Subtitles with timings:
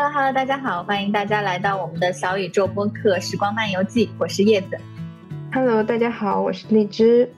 [0.00, 4.78] Hello Hello，大家好，欢迎大家来到我们的小宇宙播客《时光漫游记》，我是叶子。
[5.52, 7.28] Hello，大家好，我是荔枝。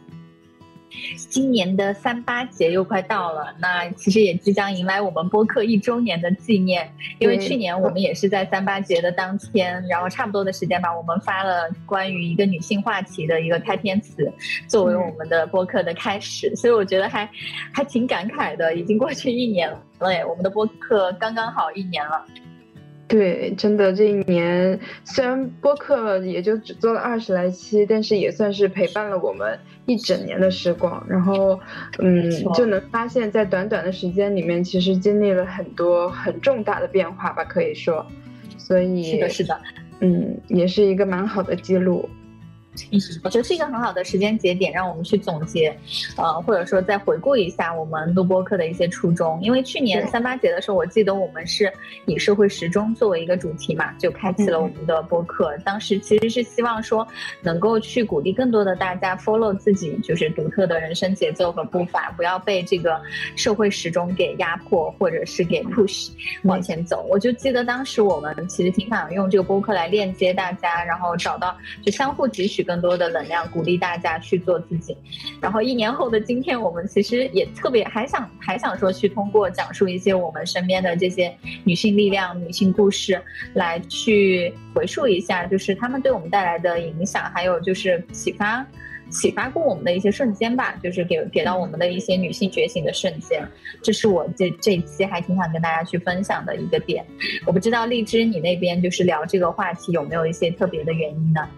[1.16, 6.92] 今年的三八节又快到了，那其实也即将迎来我们播客一周年的纪念。
[7.18, 14.30] 因为去年我们也是在三八节的当天，然后差不多的时间吧，我们发了关于一个女性话题的一个开篇词，
[14.68, 16.54] 作为我们的播客的开始。
[16.54, 17.26] 所以我觉得还
[17.72, 19.82] 还挺感慨的，已经过去一年了，
[20.28, 22.22] 我们的播客刚刚好一年了。
[23.10, 31.04] 对，真的这一年虽然播客也就只做了二十来期，但是也算是陪伴了我们一整年的时光。
[31.08, 31.58] 然后，
[31.98, 38.06] 嗯，就能发现，在短短的时间里面，其实经历了很多很重大的变化吧，可以说。
[38.56, 39.60] 所以，是的，是的，
[39.98, 42.08] 嗯，也是一个蛮好的记录。
[43.22, 45.76] 我觉得是一个很好的时间节点，让我们去总结，
[46.16, 49.40] 呃，或者说再回顾一下我们录播课的一些初衷。
[49.42, 51.70] 因为去年三八节的时候，我记得我们是
[52.06, 55.56] 以社会时钟作为一个主题嘛，就开启了我们的播客。
[55.64, 57.06] 当时其实是希望说，
[57.42, 63.00] 能够去鼓励更多的大家 follow 自己就是独特的人生节奏和步伐，不要被这个
[63.34, 66.10] 社会时钟给压迫，或者是给 push
[66.44, 67.04] 往前走。
[67.10, 72.59] 我就记得当时我们其实挺想用这个播客来链接大家，然后找到就相互汲取。
[72.62, 74.96] 更多的能量，鼓励大家去做自己。
[75.40, 83.20] 然后一年后的今天，我们其实也特别还想还想说，去通过讲述一些我们身边的这些女性力量、女性故事，
[83.54, 88.66] 来去回溯一下，就是他们对我们带来的影响，还有就是启发
[89.10, 93.42] 启发过我们的一些瞬间吧，就是给给到我们的一些女性觉醒的瞬间。
[93.82, 97.04] 这是我这这一期还挺想跟大家去分享的一个点。
[97.44, 101.48] 我不知道荔枝你那边就是聊这个话题有没有一些特别的原因呢？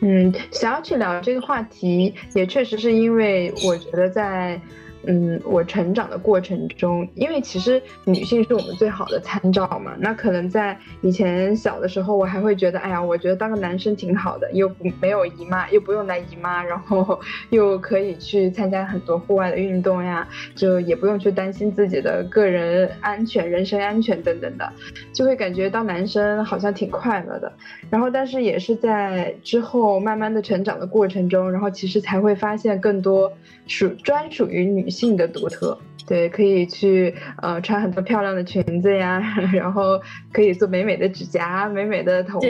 [0.00, 4.60] 嗯，想要去聊这个话题，也确实是因为我觉得在。
[5.06, 9.94] 嗯，我成长的过程中，因为其实女性是我们最好的参照嘛。
[9.98, 14.68] 那可能在以前小的时候，我还会觉得，哎呀，我觉得当个男生挺好的，又
[15.00, 17.18] 没有姨妈，又不用来姨妈，然后
[17.50, 20.26] 又可以去参加很多户外的运动呀，
[20.56, 24.72] 就也不用去担心自己的个人安全、人身安全等等的，
[25.12, 27.52] 就会感觉当男生好像挺快乐的。
[27.90, 33.32] 然后，但是也是在之后慢慢的成长的过程中，然后其实才会发现更多
[33.68, 34.95] 属专属于女性。
[34.96, 35.76] 性的独特，
[36.06, 39.20] 对，可以去呃穿很多漂亮的裙子呀，
[39.52, 40.00] 然后
[40.32, 42.48] 可以做美美的指甲、美美的头发，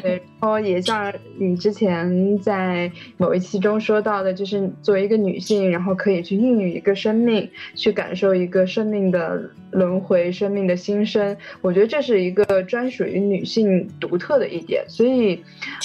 [0.00, 9.50] 对，然后也像你之前在某一期中说到的，就是作为一个女性，然后可以去孕育一个生命，去感受一个生命的。
[9.70, 14.82] 轮回生命的新生，我觉得这是一个专属于女性独特的一点。
[14.88, 15.38] 所以，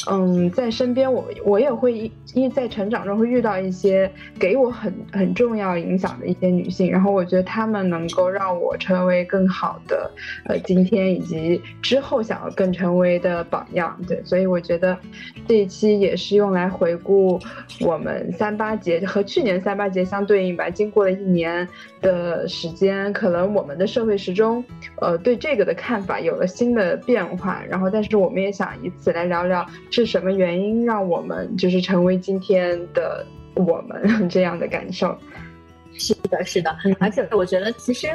[0.10, 10.10] 嗯，在身边我我也会因为在成长中会遇到一些给我很很重要影响的一些女性，然后我觉得他们能够让我成为更好的，
[10.46, 14.00] 呃，今天以及之后想要更成为的榜样。
[14.08, 14.98] 对，所以我觉得
[15.46, 17.38] 这一期也是用来回顾
[17.82, 20.70] 我们三八节和去年三八节相对应吧。
[20.70, 21.68] 经过了一年
[22.02, 23.74] 的时间，可能我们。
[23.74, 24.64] 的社会时钟，
[25.02, 27.60] 呃，对这个的看法有了新的变化。
[27.68, 33.26] 然后，但是我们也想以此来聊聊是什么原因让我们就是成为今天的
[33.56, 35.18] 我们 这样的感受。
[35.98, 38.08] 是的，是的，而且我觉得，其实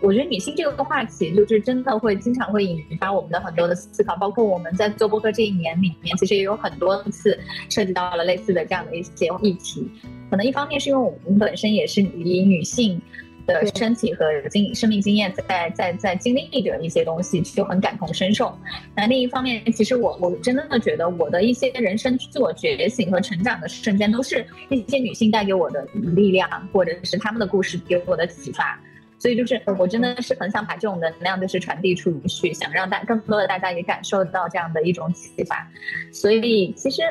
[0.00, 4.16] 我觉得女性这个话题就是真的会经常会引发我们的很多的思考。
[4.16, 9.90] 包括我们在做播客这一年里面，其实也有很多次涉及到了类似的这样的一些议题。
[10.30, 13.00] 可能一方面是因为我们本身也是以女性。
[13.48, 18.56] 的身体和经生命经验，在在在经历着一些东西，就很感同身受。
[18.94, 28.78] 那另一方面，其实我我真的觉得我的一些人生自我觉醒和成长的瞬间，都是一些女性带给我的力量，或者是她们的故事给我的启发。
[29.18, 35.66] 所以就是我真的是很想把这种能量就是传递出去，想让大更多的大家也感受到这样的一种启发。
[36.12, 37.02] 所以其实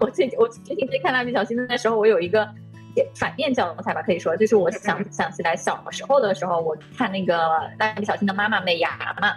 [0.00, 2.46] 我最我最近在看蜡笔小新的时候，我有一个。
[3.14, 7.36] 反面教材吧，可以说就是我想想起来小时候的时候，我看那个
[7.78, 8.88] 蜡笔小新的妈妈美伢
[9.20, 9.32] 嘛，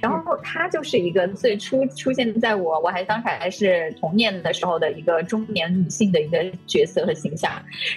[0.00, 7.50] 然后她就是一个最初出现在我我还当时还是童年的时候的一个中年女性的一个角色和形象。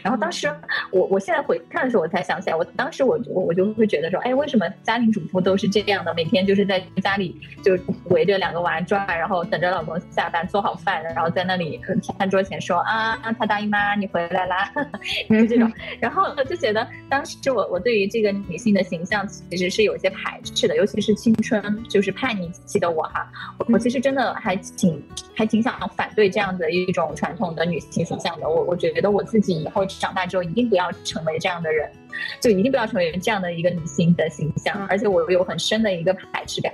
[0.04, 0.50] 然后当时
[0.92, 11.80] 我我现在回看的时候，我才想起来，我当时我我我就会觉得说，哎，为什么家庭主妇都是这样的，每天就是在家里就围着两个娃转，然后等着老公下班做好饭，然后在那里
[12.18, 14.72] 餐桌前说啊，他大姨妈你回来啦。
[15.30, 15.72] 就这种。
[16.00, 23.30] 然后我就觉得，当时我我对于这个女性的形象其实是有些排斥的，尤其是青春就是叛逆期的我哈，
[23.68, 25.01] 我其实真的还挺
[25.36, 28.48] 还挺想反对这样的一种传统的女性形象的。
[28.48, 31.90] 我我觉得我自己以后长大之后一定不要成为这样的人，
[32.40, 36.72] 就一定不要成为这样的一个女性的形象，而且我有很深的一个排斥感。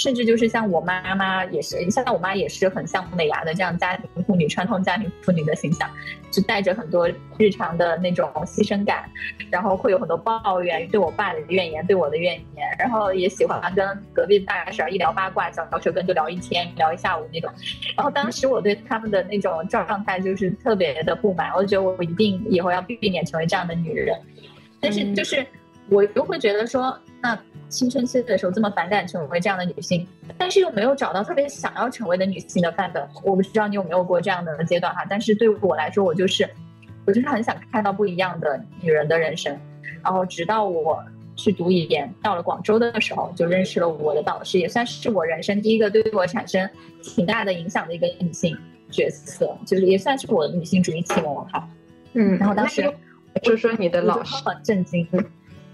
[0.00, 5.86] 甚至就是像我妈妈也是，像我妈也是很像美伢的这样家庭妇女、传统家庭妇女的形象，
[6.30, 7.06] 就带着很多
[7.36, 9.04] 日常的那种牺牲感，
[9.50, 17.52] 然后会有很多抱怨，对我爸的怨言，对我的怨言，然后也喜欢跟隔壁大婶一聊八卦，小舌根就聊一天，聊一下午那种。
[17.94, 24.18] 然后当时我对他们的那种状态就是特别的不满，我觉得我一定以后要避免成为这样的女人，
[24.80, 25.46] 但是就是
[25.90, 27.38] 我又会觉得说那。
[27.70, 30.06] 青春期的时候这么反感成为这样的女性，
[30.36, 33.02] 但是又没有找到特别想要成为的女性的范本。
[33.22, 36.46] 我不知道你有没有过这样的阶段哈，但是对我来说，我就是，
[37.06, 39.56] 我就是很想看到不一样的女人的人生。
[40.02, 41.02] 然后直到我
[41.36, 46.68] 去读语言，到了广州的时候，就认识了我的导师，也算是我人生第一个对我产生
[47.02, 48.56] 挺大的影响的一个女性
[48.90, 51.68] 角色，就是也算是我的女性主义启蒙哈。
[52.14, 52.82] 嗯，然后当时
[53.44, 55.06] 说说你的老师，很震惊。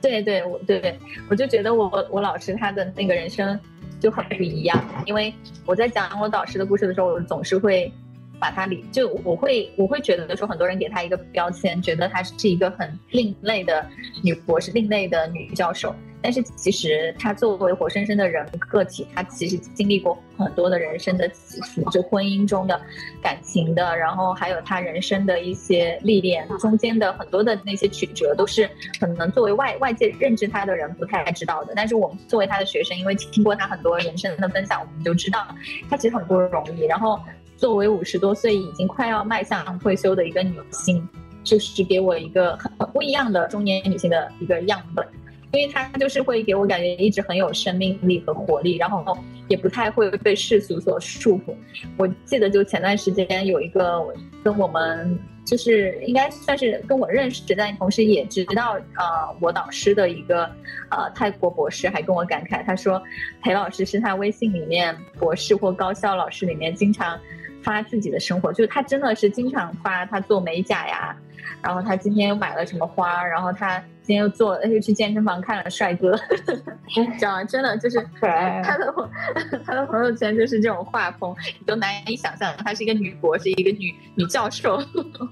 [0.00, 0.98] 对对，我对对，
[1.28, 3.58] 我就觉得我我老师他的那个人生
[3.98, 5.32] 就很不一样，因为
[5.64, 7.90] 我在讲我导师的故事的时候，我总是会
[8.38, 13.84] 把他理，就我会我会觉得说很多人给他一个标签，觉得他是一个很另类的
[14.22, 15.94] 女博士，另类的女教授。
[16.26, 22.80] 但是其实他作为活生生的人个体，他其实经历过很多的人生的起伏，就婚姻中的
[23.22, 28.68] 感情的，然后还有他人生的一些历练，中间的很多的那些曲折，都是
[28.98, 31.72] 可能作为外外界认知他的人不太知道的。
[31.76, 35.46] 但是我们作为他的学生，因为听过他很多人生的分享，我们就知道
[35.88, 36.86] 他其实很不容易。
[36.86, 37.20] 然后
[37.56, 41.08] 作为五十多岁已经快要迈向退休的一个女性，
[41.44, 45.06] 就是给我一个很不一样的中年女性的一个样本。
[45.52, 49.16] 因为他就是会给我感觉一直很有生命力和活力，然后
[49.48, 51.54] 也不太会被世俗所束缚。
[51.96, 54.04] 我记得就前段时间有一个
[54.44, 59.04] 跟我们就是应该算是跟我认识，但同时也知道呃
[59.40, 60.44] 我导师的一个
[60.90, 63.00] 呃泰国博士，还跟我感慨，他说
[63.42, 67.18] 裴老师是他微信里面博士或高校老师里面经常
[67.62, 71.16] 发自己的生活，就是他真的是经常发他做美甲呀。
[71.62, 73.24] 然后他今天又买了什么花？
[73.24, 76.16] 然后他今天又做，又去健身房看了帅哥，
[77.18, 77.44] 知道吗？
[77.44, 78.94] 真的就是他的
[79.66, 84.80] 他的朋友圈就是这种画风，你都难以想象，她是一个女博士，一个女女教授。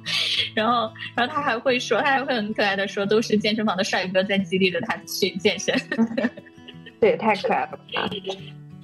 [0.57, 5.73] 然后，然后他还会说，他还会很可爱的说，都是健身房的帅哥在激励着他去健身。
[7.01, 8.09] 这也太可爱了吧！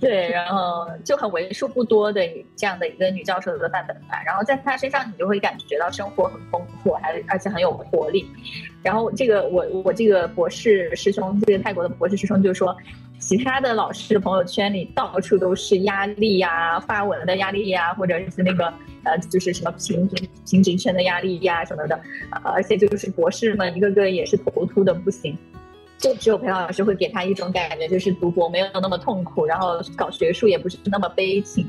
[0.01, 2.27] 对，然后就很为数不多的
[2.57, 4.21] 这样的一个女教授的范本吧。
[4.25, 8.27] 然后在她身上，你就会感觉到生活很丰富，还而且很有活力。
[8.83, 12.75] 然后这个我我这个博士师兄，这个泰国的博士师兄就说，
[13.19, 18.73] 其他的老师朋友圈里到处都是压力呀、发文的压力呀，或者是那个
[19.05, 20.09] 呃，就是什么评
[20.49, 22.01] 评职圈的压力呀什么的，
[22.43, 25.37] 而且就是博士们一个个也是头秃的不行。
[26.01, 31.69] 就只有裴老师会给他一种感觉，就是读博没有那么痛苦，然后搞学术也不是那么悲情。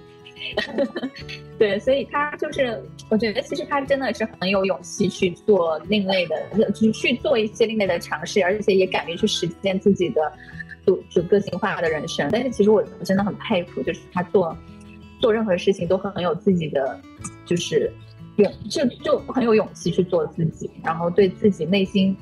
[1.59, 10.33] 对，所以他就是，我觉得其实他真的是很有勇气去做另类的，去去做一些另类的尝试，而且也敢于去实践自己的，
[10.87, 12.27] 就就个性化的人生。
[12.31, 14.57] 但是其实我真的很佩服，就是他做
[15.19, 16.99] 做任何事情都很有自己的，
[17.45, 17.93] 就是
[18.37, 22.15] 勇就就很有勇气去做自己，然后对自己内心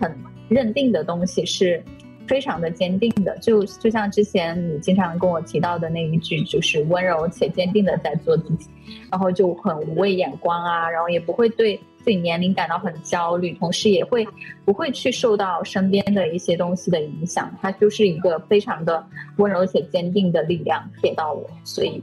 [0.00, 0.16] 很。
[0.48, 1.82] 认定的东西是
[2.26, 8.68] 非常的坚定的，就就像之前你经常跟我提到的那一句，就是温柔且坚定的在做自己，
[9.10, 14.26] 然后就很无畏眼光啊，然后也不会对自己年龄感到很焦虑，同时也会
[14.64, 19.04] 不会去受到身边的一些东西的影响，它就是一个非常的
[19.36, 22.02] 温柔且坚定的力量给到我，所以，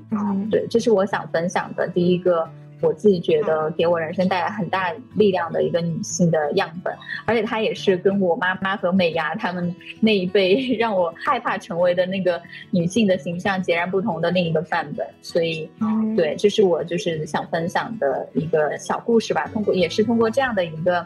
[0.50, 2.50] 对，这是我想分享的第一个。
[2.84, 6.94] 我自己觉得给我人生带来很大力量的一个女性的样本，
[7.25, 12.40] 而且她也是跟我妈妈和美伢她们那一辈 让我害怕成为的那个
[12.72, 15.08] 女性的形象截然不同的另一个范本。
[15.22, 15.70] 所以，
[16.16, 19.50] 对，这是我就是想分享的一个小故事吧。
[19.54, 21.06] 通过也是通过这样的一个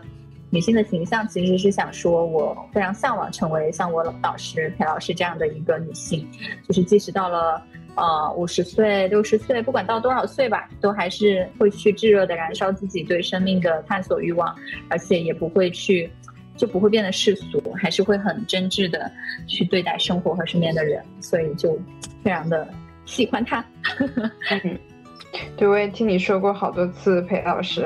[0.49, 6.27] 女性的形象，其实是想说我非常向往成为像我导师裴老师这样的一个女性，
[6.67, 7.61] 就是即使到了。
[7.97, 14.55] 呃，五十岁、六十岁，不管到多少岁吧，都还是会去炙热的燃烧自己对生命的探索欲望，
[14.87, 16.07] 而且也不会去，
[16.55, 19.11] 就不会变得世俗，还是会很真挚的
[19.47, 21.75] 去对待生活和身边的人，所以就
[22.23, 22.67] 非常的
[23.03, 23.65] 喜欢他。
[25.57, 27.83] 对，我也听你说过好多次，裴老师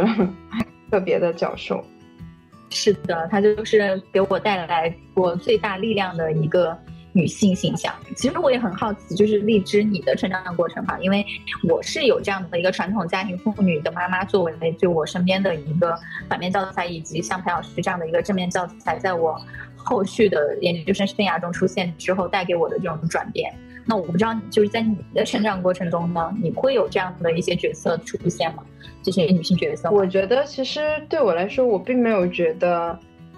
[0.91, 1.81] 特别的教授。
[2.69, 6.77] 是的，他就是给我带来过最大力量的一个。
[7.13, 11.25] 女性形象，其实我也很好奇，就是荔枝你的成长过程哈，因为
[11.67, 15.93] 我是有这样的一个传统家庭妇女的妈妈作为就我身边的一个
[16.29, 19.37] 反面教材，以及像裴老师这样的一个正面教材，在我
[19.75, 23.53] 后续的研究生生涯中出现之后，带给我的这种转变。
[23.85, 28.63] 那我不知道，就是在你的成长过程中呢，你会有这样的一些角色出现吗？
[29.03, 29.91] 这些女性角色？
[29.91, 32.97] 我觉得其实对我来说，我并没有觉得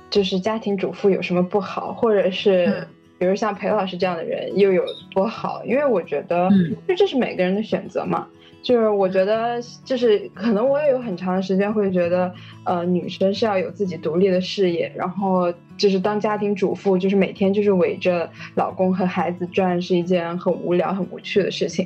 [0.09, 2.87] 就是家庭主妇有什么不好，或者是。
[3.23, 5.63] 比如像裴老师这样的人又有多好？
[5.63, 6.49] 因为我觉得，
[6.85, 8.27] 就这是每个人的选择嘛。
[8.61, 12.33] 就是我觉得，就是可能我也有很长的时间会觉得，
[12.65, 15.53] 呃，女生是要有自己独立的事业，然后。
[15.77, 21.85] 就是当家庭主妇，就是每天就是围着老公和孩子转，是一件很无聊、很无趣的事情。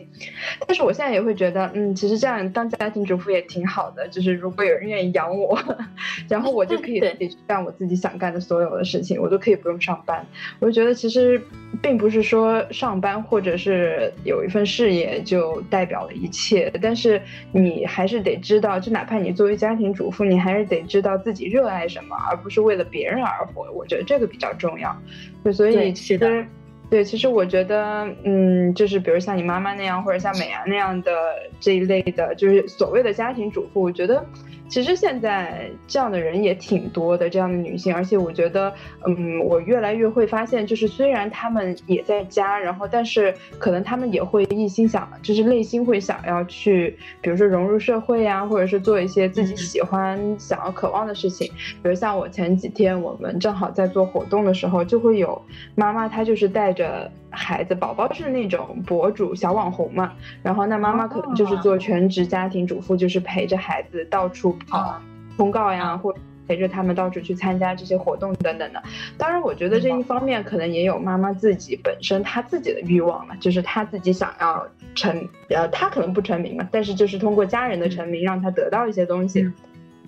[0.67, 4.08] 但是我现在也会觉得，嗯，其实这样当家庭主妇也挺好的。
[4.10, 5.58] 就是如果有人愿意养我，
[6.27, 10.25] 然后我就可以自己干我自己想干的所有的事情，我都可以不用上班。
[10.60, 11.41] 我就觉得其实
[11.82, 23.67] 并不是说上班或者是有一份事业就代表了一切，但是你还是得知道，就哪怕你作为家庭主妇，你还是得知道自己热爱什么，而不是为了别人而活。
[23.77, 24.96] 我觉得这个比较重要，
[25.44, 26.48] 对，所以其实，
[26.89, 31.12] 对，其实我觉得，嗯，就是比如像你妈妈那样，或者像美伢那样的
[31.60, 34.24] 这一类的，就是所谓的家庭主妇，我觉得。
[34.69, 38.74] 其实现在这样的人也挺多的，这样的女性，而且我觉得，
[39.05, 51.47] 嗯，我越来越会发现，就是虽然她们也在家，然后但是可能她们也会一心想，就是内心会想要去，比如说融入社会呀，或者是做一些自己喜欢、想要、渴望的事情。
[51.81, 55.41] 比如像我前几天我们正好在做活动的时候，就会有
[55.75, 57.09] 妈妈，她就是带着。
[57.29, 65.01] 孩子宝宝是那种博主小网红嘛，然后那妈妈可能就是做全职家庭主妇，就是陪着孩子到处跑
[65.35, 66.13] 通告呀，或
[66.47, 68.81] 陪着他们到处去参加这些活动等等的。
[69.17, 79.51] 当然，我觉得这一方面可能也有妈妈自己本身她自己的欲望嘛，就是她自己想要成，呃，她可能不成名嘛，但是就是通过家人的成名，让她得到一些东西。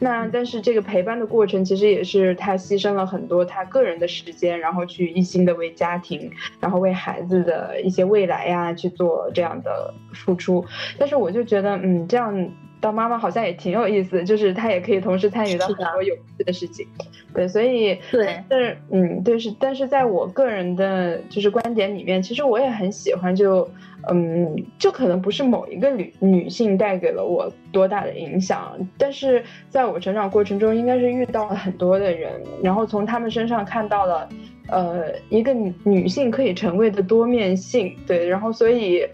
[0.02, 10.66] 那但是这个陪伴的过程，其实也是他牺牲了很多他个人的时间，然后去一心的为家庭，然后为孩子的一些未来呀去做这样的付出。
[10.98, 12.50] 但是我就觉得，嗯，这样
[12.80, 16.88] 当妈妈好像也挺有意思，就是她也可以同时参与到很多有趣的事情。
[17.34, 23.70] 对，所以对，但是嗯，对是，但是在我个人的就是观点里面，其实我也很喜欢就。
[24.10, 32.32] 嗯，就可能不是某一个女女性带给了我多大的影响，但是在我成长过程中，应该是遇到了很多的人，
[32.64, 34.30] 然后从他们身上看到了，
[34.70, 39.06] 呃，一个女性可以成为的多面性，对，然后所以，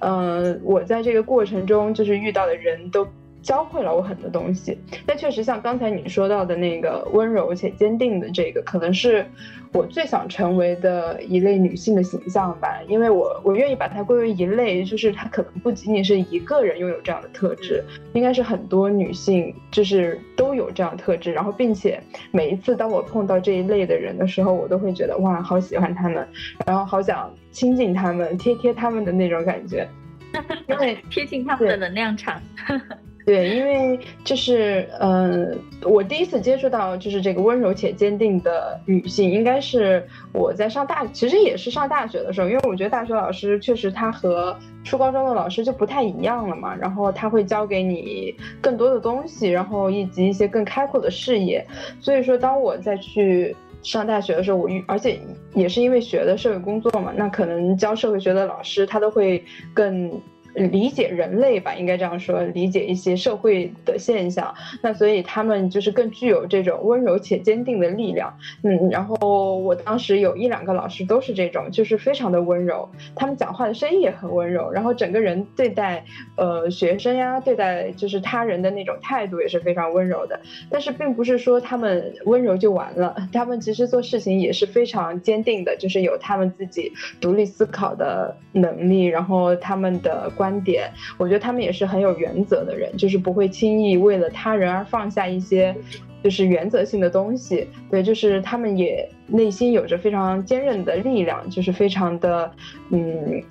[0.00, 3.06] 嗯，我在这个过程中就是遇到的人都。
[3.42, 9.24] 教会了我很多东西，但确实像刚才你说到的那个温柔且坚定的这个，可能是
[9.72, 12.80] 我最想成为的一类女性的形象吧。
[12.88, 17.82] 因为我我愿意把它归为一类，就是它可能不仅仅是一个人拥有这样的特质，
[18.12, 21.32] 应该是很多女性就是都有这样特质。
[21.32, 26.26] 然后，并且每一次当我碰到这一类的人的时候，我都会觉得哇，好喜欢他们，
[26.66, 29.88] 然后好想亲近他们，贴贴他们的那种感觉，
[30.68, 32.40] 因为贴近他们的能量场。
[33.30, 51.64] 对，因为就是，嗯，我第一次接触到就是这个温柔且坚定的女性，应该是我在上大，其实也是上大学的时候，因为我觉得大学老师确实他和初高中的老师就不太一样了嘛，然后他会教给你更多的东西，然后以及一些更开阔的视野，
[52.00, 55.20] 所以说当我再去上大学的时候，我遇，而且
[55.54, 59.40] 也是因为学的社会工作嘛，那可能教社会学的老师他都会
[59.72, 60.20] 更。
[60.68, 64.54] 理解人类吧，应该这样说，理解一些社会的现象。
[64.82, 68.32] 那所以他们就是更具有这种温柔且坚定的力量。
[68.62, 76.04] 嗯，然后我当时有一两个老师都是这种，就是非常的温柔，他们讲话的声音也很温柔，然后整个人对待
[76.36, 80.38] 呃学生呀，对待就是他人的那种态度也是非常温柔的。
[80.70, 90.28] 但是并不是说他们温柔就完了，他们其实做事情也是非常坚定的，就是有他们自己独立思考的能力，然后他们的。
[90.36, 95.76] 观点，我觉得他们也是很有原则的人，就是不会轻易为了他人而放下一些，
[96.24, 97.68] 就是原则性的东西。
[97.90, 102.50] 对，就是他们也内心有着非常坚韧的力量，就是非常的
[102.90, 103.42] 嗯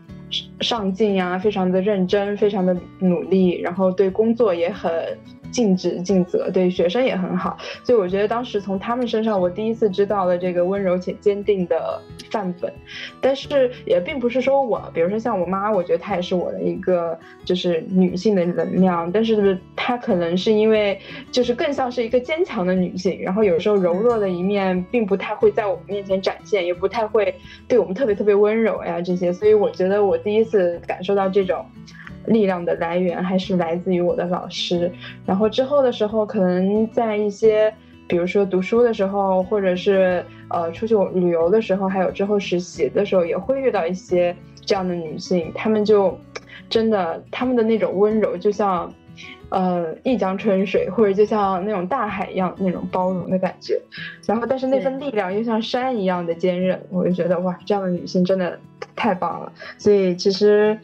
[0.62, 4.92] 上进呀，非常的认真，非常的努力，然后对工作也很
[5.52, 7.58] 尽职尽责，对学生也很好。
[7.84, 12.72] 所以我觉得当时从他们身上，我第一次知道了这个温柔且坚定的范本。
[13.22, 19.12] 但是也并不是说我，比如说像我妈，我觉得她也是我的一个就是女性的能量。
[19.12, 21.00] 但是她可能是因为
[21.32, 27.34] 就是更像是一个坚强的女性，然后有时候柔弱的一面并不太会在我们面前展现，也不太会
[27.68, 29.34] 对我们特别特别温柔呀这些。
[29.34, 31.66] 所以我觉得我第一次感受到这种。
[32.30, 34.92] 力量的来源还是来自于我的老师，
[35.26, 37.74] 然后之后的时候，可能在一些，
[38.08, 46.18] 比如说读书的时候，或者是呃出去旅游的时候，还有之后实习的时候，也会遇到一些这样的女性，她们就
[46.70, 48.92] 真的，她们的那种温柔，就像。
[49.50, 53.82] 呃，一江春水，或者就像那种大海一样那种包容的感觉，
[54.28, 58.60] 然后但是那份力量又像山一样的坚韧，我就觉得哇，这样的女性真的
[59.00, 59.52] 太棒了。
[59.78, 60.78] 所以其实，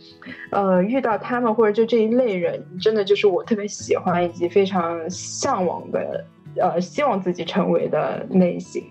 [0.49, 6.25] 呃，遇到他们或者就这一类人，真的就是我特别喜欢以及非常向往的，
[6.59, 8.81] 呃，希望自己成为的类型。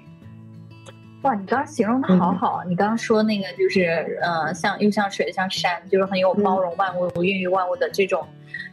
[1.22, 8.22] 哇，你刚刚形容的好好，你刚刚说那个就是，呃，像又像水像山，就是很有包容万物、孕育万物的这种。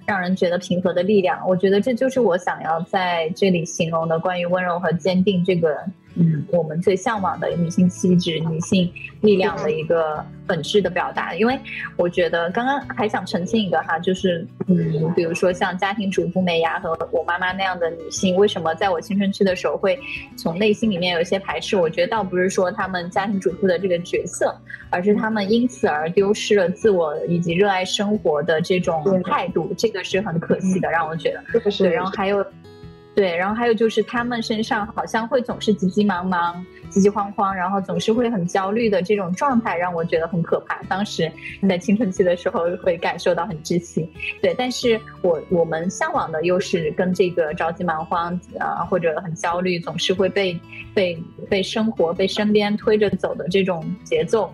[0.06, 5.78] 让人觉得平和的力量，我觉得这就是我想要在这里形容的关于温柔和坚定这个。
[6.16, 8.92] 嗯，我们最向往的女性气质、女性
[9.22, 11.34] 力量的一个本质的表达。
[11.34, 11.58] 因为
[11.96, 19.98] 我觉得刚刚还想澄清一个哈，就是嗯，比如说像家庭主妇美伢和我妈妈那样的女性，为什么在我青春期的时候会
[20.36, 21.78] 从内心里面有一些排斥？
[21.78, 24.54] 我觉得倒不是说她们家庭主妇的这个角色，
[24.90, 31.72] 而是她们因此而丢失了自我以及热爱生活的这种态度，这个是很可惜的，让我觉得。
[31.78, 32.46] 对，然后还有。
[33.14, 40.82] 对，然后还有就是他们身上好像会总是急急忙忙、急急慌慌，然后总是会很焦虑的这种状态，让我觉得很可怕。
[40.84, 41.30] 当时
[41.68, 44.10] 在青春期的时候会感受到很窒息。
[44.42, 50.58] 对，但是我我们向往的又是跟这个着急忙慌啊，或者很焦虑，总是会被
[50.94, 54.54] 被被生活、被身边推着走的这种节奏。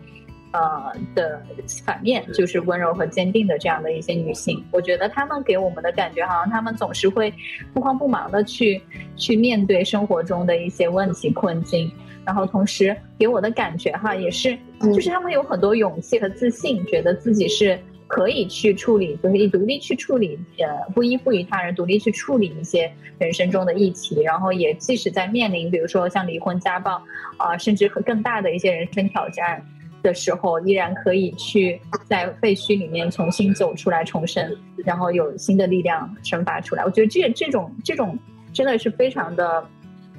[0.53, 1.41] 呃的
[1.85, 7.33] 反面就是温柔和坚定的这样的一些女性，我觉得她们给我们的感觉好像她们总是会
[7.73, 8.81] 不慌不忙的去
[9.15, 11.91] 去面对生活中的一些问题困境，
[12.25, 17.77] 然后同时给我的感觉哈也是，就是她们有很多勇气和自信，觉得自己是
[18.07, 22.89] 可以去处理，可以独立去处理，呃不依附于他人，独立去处理一些
[23.19, 27.03] 人生中的议题，然后也即使在面临比如说像离婚、家暴
[27.35, 29.61] 啊，甚至和更大的一些人生挑战。
[30.01, 34.55] 的时候，依然可以去在废墟里面重新走出来重生，
[34.85, 36.83] 然后有新的力量生发出来。
[36.83, 38.17] 我觉得这这种这种
[38.53, 39.63] 真的是非常的，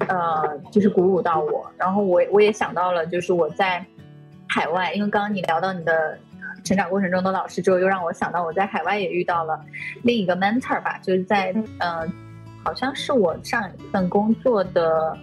[0.07, 1.69] 呃，就是鼓舞到我。
[1.77, 3.85] 然后我我也想到了，就是我在
[4.47, 6.17] 海外，因为刚刚你聊到你的
[6.63, 9.59] 成长过程中的老师之后，又让我想到我在海外也遇到了
[10.03, 12.07] 另一个 mentor 吧，就是在呃。
[12.69, 15.17] 好像是我上一份工作的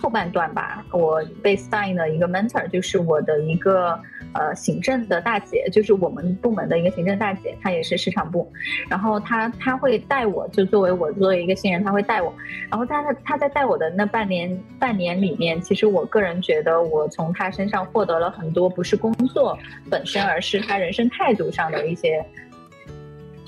[0.00, 3.96] 后半段吧，我被 sign 的一个 mentor，就是我的一个
[4.34, 8.52] 呃行政的大姐，就是我们部门的一个行政大姐，她也是市场部，
[8.88, 12.34] 然后她她会带我，就作为我作为一个新人，她会带我，
[12.68, 19.56] 然后她她在带我的那半年半年里面，其实我个人觉得我从她身上获得了很多，不是工作
[19.88, 22.20] 本身，而是她人生态度上的一些。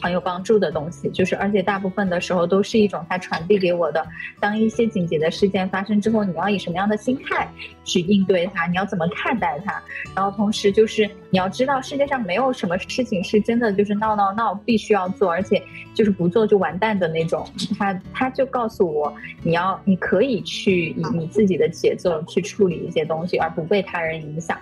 [0.02, 4.04] 很有帮助的东西，就是而且大部分的时候都是一种他传递给我的。
[4.40, 7.48] 当一些紧急的事件发生之后，你要以什么样的心态
[7.84, 8.66] 去应对它？
[8.66, 9.80] 你要怎么看待它？
[10.16, 15.62] 然后同时就是你要知道，世界上没有什么事情是真的就是闹闹闹必须要做，而且
[15.94, 17.46] 就是不做就完蛋的那种。
[17.78, 24.58] 他他就告诉我，你要你可以去以你自己的节奏去处理一些东西，而不被他人影响。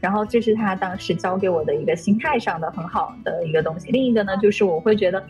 [0.00, 3.92] 然后这是他当时教给我的一个心态上的很好的一个东西。
[3.92, 4.79] 另一个呢，就是我。
[4.80, 5.22] 我会觉得，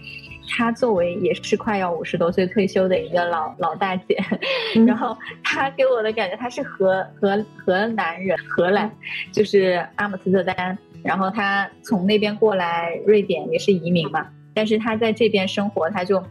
[0.48, 4.16] 她作为也是快要五十多岁退休的一个老老大姐，
[4.86, 8.88] 然后她给我的感觉，她是荷荷荷兰人，荷兰
[9.32, 16.22] 就是阿姆斯特丹，然后她从那边过来瑞典也是移民嘛，但是她在这边生活，她就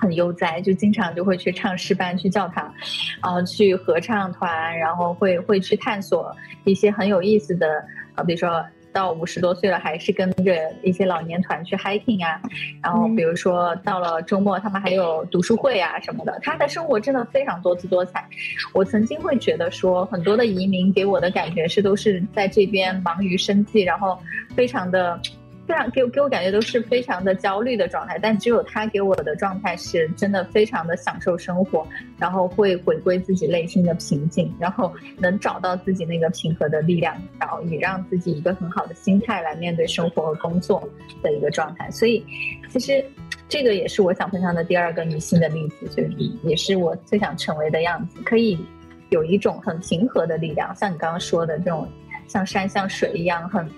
[0.00, 2.74] 很悠哉，就经常就会去唱诗班、去教堂，
[3.22, 7.84] 然后去合唱团，然后会会去探索一些很有意思的，
[8.16, 8.64] 呃，比如说。
[8.92, 12.40] 到五十多岁了，还是跟着一些老年团去 hiking 啊，
[12.82, 16.38] 然后比如说到了周末，他们还有读书会啊什么的。
[16.42, 18.24] 他的生活真的非常多姿多彩。
[18.72, 24.18] 我曾经会觉得说，很多的移民给我的感觉是都是在这边忙于生计，然后
[24.54, 25.20] 非常的。
[25.72, 31.86] 非常给我给我感觉都是非常的焦虑的状态，但只有他给我的状态是真的非常的享受生活，
[32.18, 40.86] 然后会回归自己内心的平静，然后能找到自己那个平和的力量，然后也让自己一个很好的心态来面对生活和工作
[41.22, 41.90] 的一个状态。
[41.90, 42.22] 所以，
[42.68, 43.02] 其实。
[43.48, 46.10] 这个也是我想分享的第二个女性的例子，就是
[46.42, 48.58] 也是我最想成为的样子，可以
[49.10, 51.86] 有一种很平和的力量，像你刚刚说的这种
[52.26, 53.68] 像山像水一样很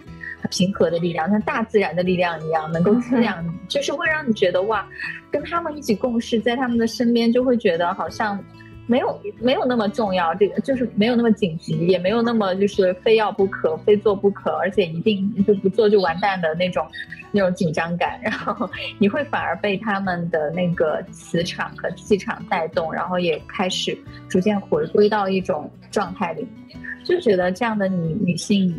[0.51, 4.87] 平和的力量，像大自然的力量一样，能够滋养你，就是会让你觉得哇，
[5.31, 8.43] 跟他们一起共事，在他们的身边，就会觉得好像。
[8.87, 16.87] 没有没有那么重要，这个就是没有那么紧急，也没有那么就是非要不可、非做不可，而且一定就不做就完蛋的那种
[17.33, 18.21] 那种紧张感。
[18.23, 23.97] 然后你会反而被他们的那个磁场和气场带动，然后也开始
[24.29, 26.47] 逐渐回归到一种状态里，
[27.05, 28.79] 就觉得这样的女女性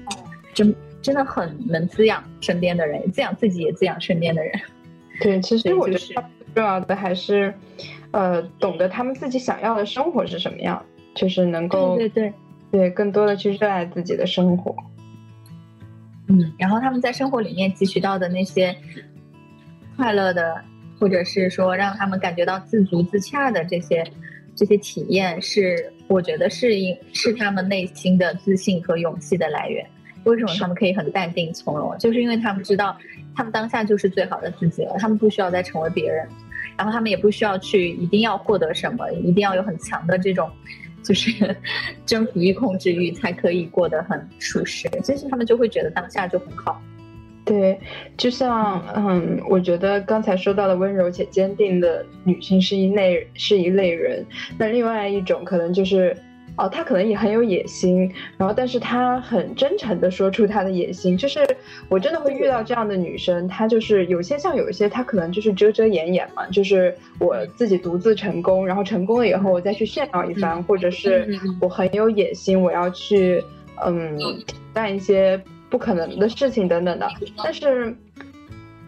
[0.53, 0.71] 真
[1.05, 4.51] 真的很能滋养身边的人，滋养自己也滋养身边的人。
[5.21, 6.15] 对，其实我觉得最
[6.55, 7.53] 重要的还是。
[8.11, 10.81] 呃，懂得他们自己想要的生活是什么样，
[11.13, 12.33] 就是能够对对
[12.71, 14.73] 对，更多的去热爱自己的生活。
[16.29, 18.73] 嗯，然后他们在生活里面汲取到的那些
[19.97, 20.63] 快乐的，
[20.97, 24.01] 或者是说让他们感觉到自足自洽的这些
[24.55, 29.85] 这些体验，是我觉得是因是他们内心的自信和勇气的来源。
[30.25, 31.97] 为什么他们可以很淡定从容？
[31.97, 32.97] 就是因为他们知道，
[33.35, 36.27] 他们当下就是最好的自己了，他们不需要再成为别人。
[36.77, 40.49] 然后他们也不需要去一定要获得什么，一定要有很强的这种，
[41.01, 41.55] 就是
[42.05, 44.89] 征服欲、控制欲，才可以过得很舒适。
[45.01, 46.81] 其实他们就会觉得当下就很好。
[47.45, 47.79] 对，
[48.17, 54.25] 就像嗯，我觉得刚才说到的温柔且坚定的女性是一类是一类人，
[54.57, 56.17] 那另外一种可能就是。
[56.57, 61.45] 哦，他可能也很有野心，然后但是他很真诚的说出他的野心，就是
[61.89, 71.27] 我真的会遇到这样的女生，她就是有些像有一些她可能就是遮遮掩掩嘛，就是我自己独自成功，然后成功了以后我再去炫耀一番，或者是
[71.59, 73.43] 我很有野心，我要去
[73.85, 74.17] 嗯
[74.73, 75.37] 干一些
[75.69, 77.09] 不可能的事情等等的，
[77.43, 77.93] 但是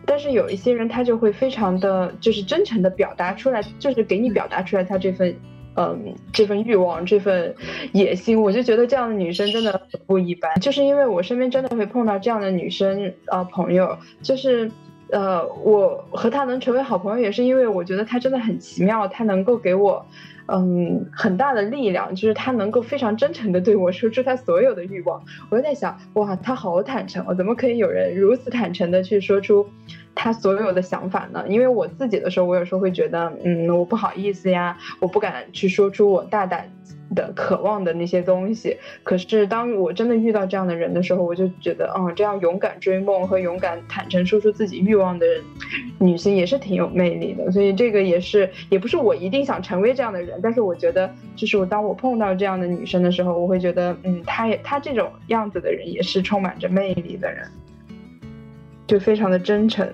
[0.06, 5.36] 但是有一些人他就会非常的就是真诚的表达出来，就是给你表达出来他这份。
[5.78, 7.54] 嗯，这份欲望，这份
[7.94, 10.60] 野心，我就觉得这样的女生真的不一般。
[10.60, 14.72] 就是因为我身边真的会碰到这样的女生啊，朋友，就是，
[15.12, 20.04] 呃，我和她能成为好朋友，也是因为我觉得她真的很奇妙，她能够给我，
[20.48, 25.22] 嗯，很大的力量，就是他能够非常真诚的对我说出他所有的欲望。
[25.50, 29.68] 我就在想，哇，他好坦诚，怎么可以有人如此坦诚的去说出？
[30.16, 31.46] 他所有的想法呢？
[31.48, 36.68] 因为我自己的时候，我有时候会觉得，嗯，我不好意思呀，我不敢去说出我大胆
[37.16, 38.78] 的渴望的那些东西。
[39.04, 45.26] 可是当我真的遇到这样的人的时候，我就觉得，嗯，这样勇敢追梦和勇敢坦诚说出自己欲望的
[46.00, 47.52] 女性也是挺有魅力的。
[47.52, 57.48] 所以这个也是，也不是我一定想成为这样的人，但是我觉得，就是我当我碰到这样的女生的时候，我会觉得，嗯，她也她这种样子的人也是充满着魅力的人。
[58.88, 59.86] 就非常的真诚，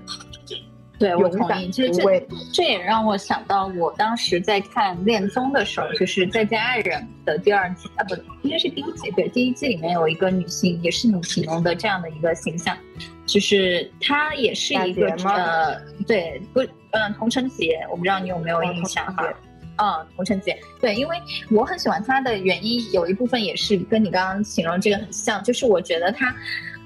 [1.04, 1.70] 对我同意。
[1.70, 9.12] 其实这这也让我想到，我当时在看《恋综》的时候，就是《再见爱人》的第二季啊，不，应该是第一季。
[9.12, 12.78] 对，第一季里面有一个女性，也是你形容的这样的一个形象，
[13.26, 16.62] 就是她也是一个呃，对，不，
[16.92, 19.28] 嗯，童承杰，我不知道你有没有印象哈？
[19.76, 21.18] 嗯，童承杰，对，因为
[21.52, 26.34] 我很喜欢她的原因，有一部分也是跟你刚刚形容这个很像，就是我觉得她。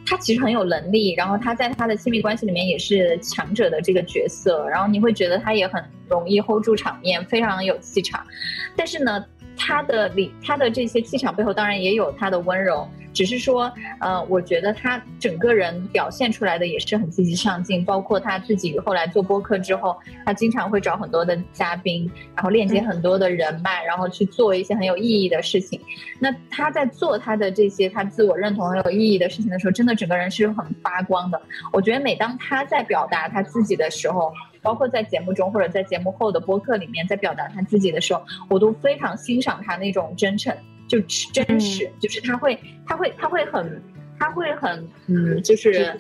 [0.09, 8.25] 他其实很有能力，然后他在他的亲密关系里面也是强者的这个角色，然后你会觉得他也很容易 hold 住场面，非常有气场。
[8.73, 9.25] 但是呢，
[9.57, 12.87] 他的里他的这些气场背后，当然也有他的温柔。
[13.17, 25.81] 只是说，呃，我觉得他整个人表现出来的也是很积极上进，包括他自己后来做播客之后，他经常会找很多的嘉宾，然后链接很多的人脉，然后去做一些很有意义的事情。
[26.19, 31.41] 那他在做他的这些他自我认同很有意义的事情的时候，真的整个人是很发光的。
[31.73, 40.55] 我觉得每当他在表达他自己的时候，包括在节目中或者在节目后的播客里面在表达他自己的时候，我都非常欣赏他那种真诚。
[40.87, 43.81] 就真实，就是他会，他会，他会很，
[44.19, 45.93] 他会很，嗯，就是。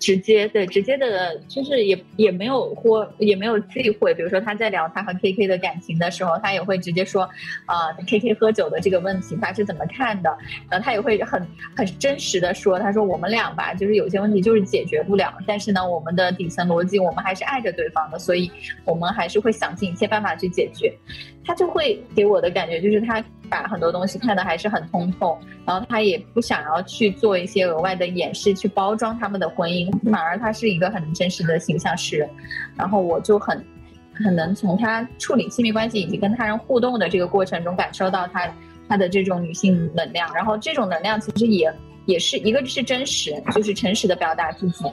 [0.00, 4.14] 直接对直接的，就是也也没有或也没有忌讳。
[4.14, 7.28] 比如说他在聊他和 K K 的感情的时候，他也会直接说，
[7.66, 10.34] 啊，K K 喝酒的这个问题他是怎么看的？
[10.70, 18.50] 然后他也会很很真实的说，他说我们俩吧，就是有些问题就是解决不了，但是呢，我们的底层逻辑我们还是爱着对方的，所以
[18.86, 20.90] 我们还是会想尽一切办法去解决。
[21.44, 29.90] 他就会给我的感觉就是他把很多东西看得还是很通透，然后他也不想要去做一些额外的掩饰去包装他们的婚姻。
[30.10, 32.30] 反而他是一个很真实的形象诗人，
[32.76, 33.64] 然后我就很，
[34.14, 38.48] 很能从他处理亲密关系以及跟他人互动的这个过程中感受到他
[38.88, 41.72] 他的这种女性能量，然后这种能量其实也
[42.10, 44.84] 也是一个是真实，就是诚实的表达自己，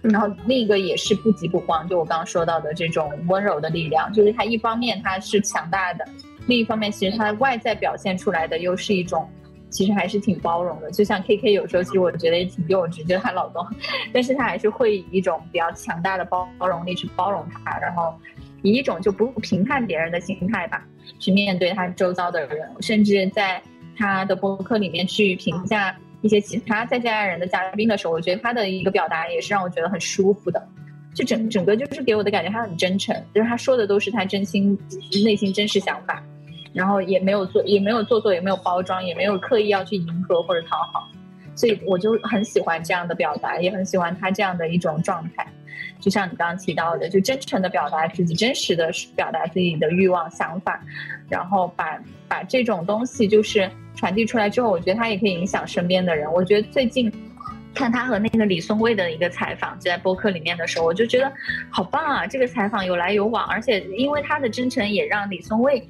[0.00, 6.04] 然后另一个也是不急不慌，就我刚刚说到的这种温柔的力量，就是他一方面他是强大的，
[6.46, 9.28] 另一方面其实他外在表现出来的又是一种。
[9.74, 13.66] 其实还是挺包容的，就像 K K 有时候其实我觉得也挺幼稚，就是她老公，
[14.12, 18.12] 但是她还是会以一种比较强大的包包容力去包容他，然后
[18.60, 20.86] 以一种就不评判别人的心态吧，
[21.18, 23.62] 去面对他周遭的人，甚至在
[23.96, 30.66] 他的博客里面去评价一些其他再见爱人的嘉宾的时候，我觉得他的一个表达也是让我觉得很舒服的，
[31.14, 34.78] 就整整个就是给我的感觉他很真诚，就是他说的都是他真心
[35.24, 36.22] 内心真实想法。
[36.74, 41.06] 然后也没有做，也没有做作，也没有包装，也没有刻意要去迎合或者讨好，
[41.54, 45.46] 所以我就很喜欢这样的表达，也很喜欢他这样的一种状态。
[46.00, 50.82] 就像你刚刚提到的，就真诚的表达自己，真实的表达自己的欲望、想法，
[51.32, 56.30] 然后把把这种东西就是传递出来之后，我觉得他也可以影响身边的人。
[56.32, 57.10] 我觉得最近
[57.74, 61.32] 看他和那个李松蔚的一个采访，就在播客里面的时候，我就觉得
[61.70, 62.26] 好棒啊！
[62.26, 65.82] 这个采访有来有往，而且因为他的真诚，也让李松蔚。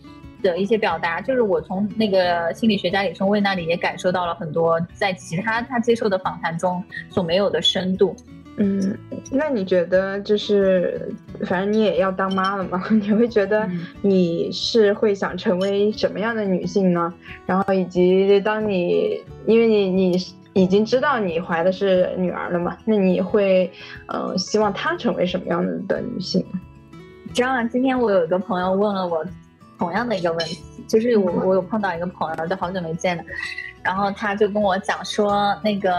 [0.42, 8.16] 的一些表达，就是我从那个心理学家李松蔚那里也感受到了很多，在其他他接受的访谈中所没有的深度。
[8.56, 8.98] 嗯，
[9.30, 11.10] 那你觉得就是，
[11.46, 12.82] 反正你也要当妈了嘛？
[12.90, 13.68] 你会觉得
[14.02, 17.12] 你是会想成为什么样的女性呢？
[17.46, 22.76] 然后以及当你，因为你你已经知道你怀的是女儿了嘛？
[22.84, 23.70] 那你会，
[24.06, 26.44] 呃，希望她成为什么样的的女性？
[27.32, 29.24] 知道吗，今天我有一个朋友问了我。
[29.78, 33.24] 同样的一个问题，就是我我有碰到一个朋友，就好久没见了，
[33.82, 35.90] 然后他就跟我讲说，那个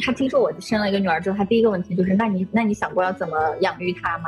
[0.00, 4.24] 他听说我生了一个女儿之后，他第一个问题就是，那你那你想过要怎么养育她吗？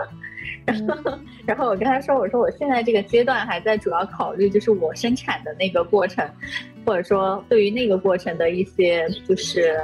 [0.66, 6.28] 然后然后我跟他说，我说我现在这个阶段还在主要考虑就是我生产的那个过程，
[6.85, 9.76] 或者说对于那个过程的一些就是。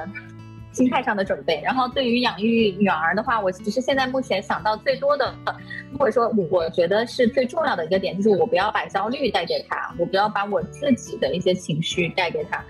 [0.72, 5.34] 心态上的准备，然后对于养育女儿的话，我其实现在目前想到最多的，
[5.98, 12.62] 或者说我觉得是最重要的一个点，就是我不要把焦虑带给她，我不要把我自己的一些情绪带给她，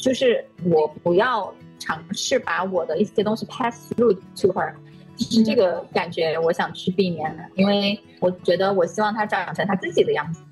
[0.00, 4.72] 就是我不要尝试把我的一些东西 pass through to her，
[5.16, 10.42] 就是这个感觉，我想去避免的，因为我觉得我希望她长成她自己的样子。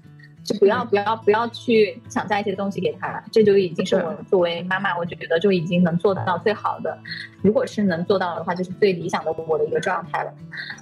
[0.44, 6.98] 就不要不要不要去强加一些东西给他，这就已经是我作为妈妈，我就觉得就已经能做到最好的。
[7.42, 10.34] 如果是能做到的话，就是最理想的我的一个状态了。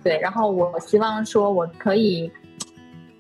[0.03, 2.33] 对，然后我希望说我可以，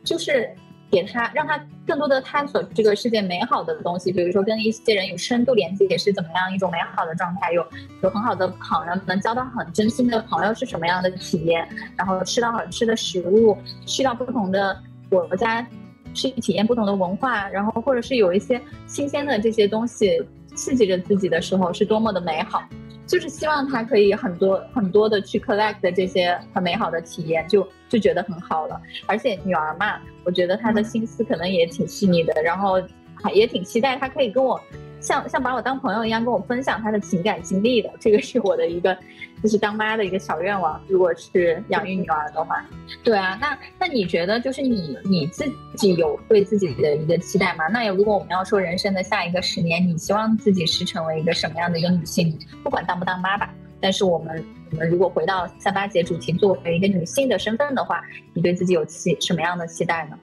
[0.03, 0.51] 就是
[0.91, 7.67] 给他让他更多的探索这个世界美好的东西，比如说跟一些人有深度连接也是怎么样一种美好的状态，有
[8.03, 14.77] 有很好的朋友，能交到很真心的朋友是什么样的体验，然后吃到好吃的食物，去到不同的
[15.09, 15.67] 国家。
[16.13, 20.21] 去体验不同的文化，然后或者是有一些新鲜的这些东西
[20.57, 22.61] 刺激着自己的时候，是多么的美好。
[23.11, 28.81] 就是希望他可以很多很多的去 collect 这些很美好的体验，就就觉得很好了。
[29.07, 32.81] 而且女儿嘛，我觉得她的心思可能也挺细腻的，然后
[33.21, 34.61] 还也挺期待她可以跟我。
[35.01, 38.97] 像像把我当朋友一样跟我分享他的情感经历的，这个是我的一个，
[39.43, 40.81] 就是当妈的一个小愿望。
[40.87, 42.65] 如果是养育女儿的话，
[43.03, 47.67] 对啊，那那你觉得就是你你自己有对自己的一个期待吗？
[47.69, 52.39] 那也如果我们要说人生的下一个十年，你希望自己是成为一个什么样的一个女性？
[52.63, 58.03] 不管当不当妈吧，但是我们我们如果回到三八节主题，作为一个女性的身份的话，
[58.35, 60.19] 你对自己有期什么样的期待呢？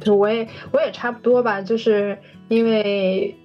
[0.00, 3.36] 就我也我也差不多吧，就是因为。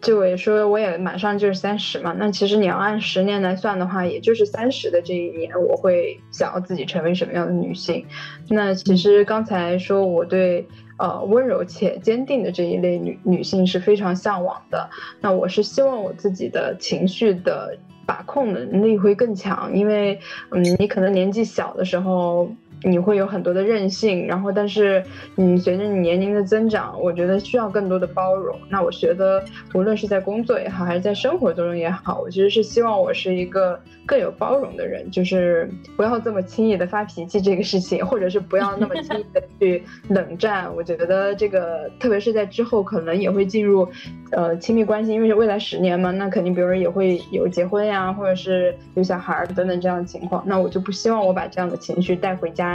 [0.00, 2.14] 就我也说，我也马上就是三十嘛。
[2.18, 8.04] 那其实你要按十年来算的话，也就是三十的这一年，我会想要自己成为什么样的女性。
[8.48, 10.66] 那其实刚才说我对
[10.98, 14.88] 呃温柔且坚定的这一类女女性是非常向往的。
[15.20, 20.18] 那我是希望我自己的情绪的把控能力会更强，因为
[20.50, 22.50] 嗯，你可能年纪小的时候。
[22.84, 25.02] 你会有很多的任性，然后但是
[25.34, 28.56] 你随着你年龄的增长，我觉得需要更多的包容。
[28.68, 29.42] 那我觉得
[29.74, 40.72] 无论是在工作也好，还是在生活中也好，我其实是希望我是一个更有包容的人，就是不要这么轻易的发脾气这个事情，或者是不要那么轻易的 去冷战。
[40.76, 43.88] 我觉得这个特别是在之后可能也会进入
[44.30, 50.44] 呃亲密关系，因为是未来十年嘛，那肯定比如说也会有结婚呀，或者是有小孩等等这样的情况。
[50.46, 52.67] 那我就不希望我把这样的情绪带回家。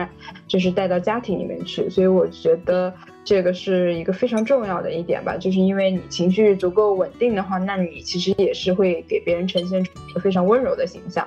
[0.47, 5.37] 就是带到家庭里面去，所以我觉得这个是一个非常重要的一点吧。
[5.37, 11.25] 就是因为你情绪足够稳定的话，那你其实也是会给别人呈现出一个非常温柔的形象。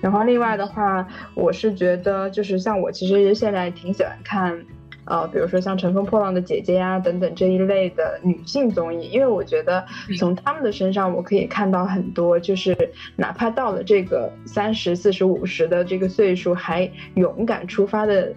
[0.00, 4.64] 然后另外的话，我是觉得就是像我其实现在挺喜欢看
[5.04, 9.84] 呃，比如说像《乘风破浪的姐姐》呀等等这一类的女性综艺，因为我觉得
[10.18, 12.76] 从她们的身上我可以看到很多，就是
[13.16, 18.32] 哪怕到了这个三十四十五十的这个岁数，还勇敢出发的。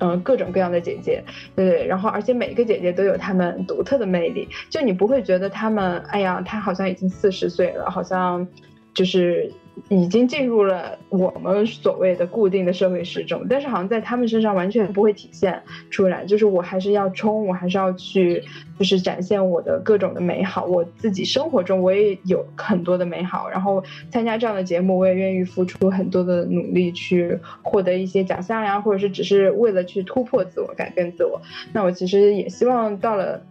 [0.00, 1.22] 嗯，各种各样的姐姐，
[1.54, 8.44] 对，然后而且每个姐姐都有她们独特的魅力，就你不会觉得她们，哎呀，她好像已经四十岁了，好像
[8.92, 9.52] 就是。
[9.88, 16.24] 已经进入了我们所谓的固定的社会时钟，但是好像在他们身上完全不会体现出来。
[16.24, 18.42] 就是我还是要冲，我还是要去，
[18.78, 20.64] 就是展现我的各种的美好。
[20.64, 31.40] 我自己生活中我也有很多的美好，然后参加这样的节目，我也愿意付出很多的努力去获得一些奖项呀，或者是只是为了去突破自我、改变自我。
[31.72, 33.42] 那我其实也希望到了。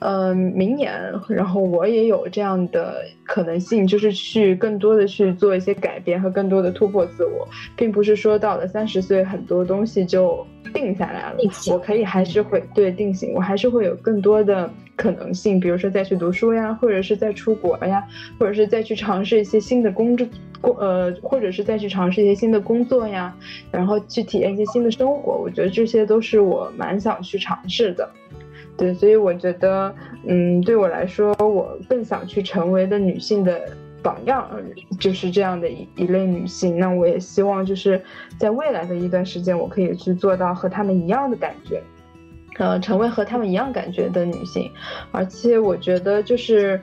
[0.00, 0.92] 嗯，明年，
[1.28, 11.38] 然后我也有这样的可能性，就是去更多的去做一些改变和更多的突破自我，并不是说到了三十岁很多东西就定下来了，
[11.72, 18.06] 我可以还是会对定型，我还是会有更多的可能性，比如说再去读书呀，或者是再出国呀，
[18.38, 20.24] 或者是再去尝试一些新的工作
[20.60, 23.34] 工呃，或者是再去尝试一些新的工作呀，
[23.72, 28.08] 然后去体验一些新的生活，我觉得这些都是我蛮想去尝试的。
[28.78, 29.92] 对，所以我觉得，
[30.24, 33.60] 嗯，对我来说，我更想去成为的女性的
[34.04, 34.48] 榜样，
[35.00, 36.78] 就是这样的一一类女性。
[36.78, 38.00] 那我也希望，就是
[38.38, 41.82] 在未来的一段时间，我可以去做到和她们一样的感觉，
[42.56, 44.70] 呃，成为和她们一样感觉的女性。
[45.10, 46.80] 而且我觉得，就是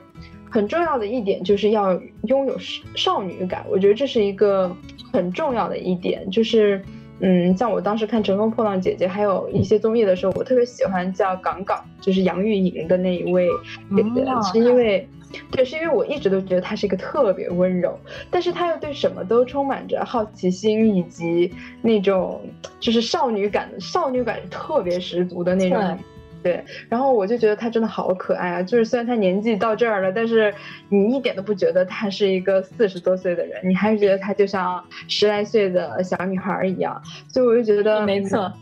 [0.50, 3.64] 很重要的一点，就是要拥有少少女感。
[3.70, 4.70] 我觉得这是一个
[5.10, 6.82] 很重要的一点，就是。
[7.20, 13.48] 嗯，像我当时看《乘风破浪姐姐》，还有一些综艺的时候，我特别喜欢叫港港，就是杨钰莹的那一位
[13.96, 15.08] 姐姐，是因为，
[15.50, 17.98] 对，是因为我一直都觉得她是一个特别温柔，
[18.30, 22.40] 但是她又对什么都充满着好奇心，以及那种
[22.78, 25.98] 就是少女感，少女感特别十足的那种。
[26.42, 28.62] 对，然后我就觉得她真的好可爱啊！
[28.62, 30.54] 就是虽然她年纪到这儿了，但是
[30.88, 37.02] 你一点都不觉得她是一个四十多岁的人，你还是觉得她就像十来岁的小女孩一样。
[37.28, 38.52] 所以我就觉得，没错。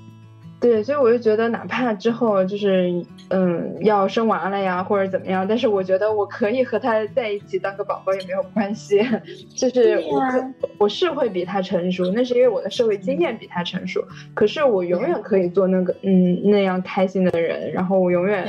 [0.61, 9.07] 对，所以我就觉得，哪怕之后就是，嗯，要生娃了呀，或者怎么样，但是我觉得我可以和他在一起当个宝宝也没有关系。
[9.55, 14.03] 就是我可我是会比他成熟，那是因为我的社会经验比他成熟。
[14.33, 18.47] 可是我永远可以做那个嗯那样开心的人，然后我永远，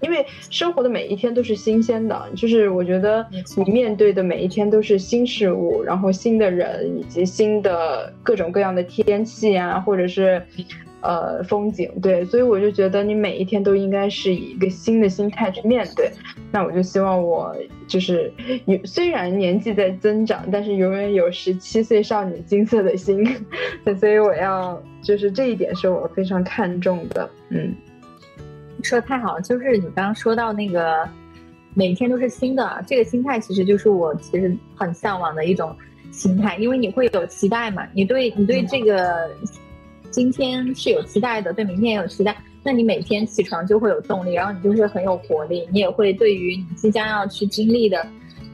[0.00, 10.40] 因为生活的每一天都是新鲜的，就是我觉得你面对的每一天都是新事物，然后新的人以及新的各种各样的天气啊，或者是。
[11.00, 16.10] 呃，风景对，所以我就觉得你每一天都应该是以一个新的心态去面对。
[16.50, 17.54] 那我就希望我
[17.86, 18.32] 就是
[18.66, 23.24] 有虽然年纪在增长，但是永远有十七岁少女金色的心。
[24.00, 27.30] 所以我要就是这一点是我非常看重的。
[27.50, 27.72] 嗯，
[28.82, 31.08] 说的太好了，就是你刚刚说到那个
[31.74, 35.72] 每天都是新的这个心态，其实就是我其实很向往的一种
[36.10, 39.30] 心态，因为你会有期待嘛，你对你对这个。
[40.10, 48.04] 今天是有期待的，对明天也有期待，那你每天起床就会有动力，然后你就会很有活力，你也会对于你即将要去经历的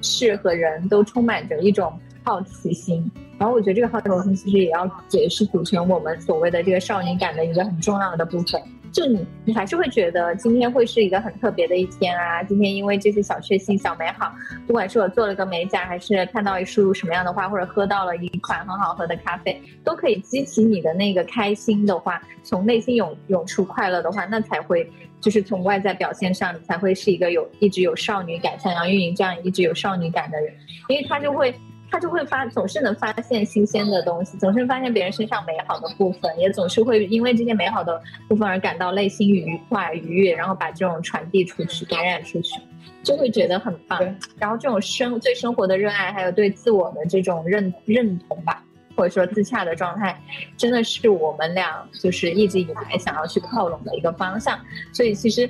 [0.02, 3.10] 事和人都充满着一种好奇心。
[3.38, 8.60] 然后我觉得这个好奇心其实也要也是组成我们所谓的这个少年感的一个很重要的部分。
[8.94, 12.44] 就你，你还是会觉得今天会是一个很特别的一天啊！
[12.44, 14.32] 今天因为这些小确幸、小美好，
[14.68, 24.88] 不管是我做了个美甲，还是看到一束什么样的花，或者喝到了一款很好喝的咖啡，都可以激起你的那个开心的话，从内心涌涌出快乐的话，那才会
[25.20, 30.54] 就是从外在表现上，你才会是一个有一直有少女感，像杨钰莹这样一直有少女感的人，
[30.88, 31.52] 因为他就会。
[31.94, 42.60] 他就会发，总是能发现新鲜的东西，总是发现别人身上美好的部分，也总是会因为这些美好的部分而感到内心愉快愉悦，然后把这种传递出去，感染出去，
[43.04, 44.00] 就会觉得很棒。
[44.40, 48.60] 然后这种生对生活的热爱，还有对自我的这种认认同吧，
[48.96, 50.20] 或者说自洽的状态，
[50.56, 54.58] 真的是我们俩就是一直以来想要去靠拢的一个方向。
[54.92, 55.48] 所以其实。